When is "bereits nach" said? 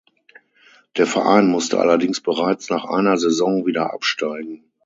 2.21-2.85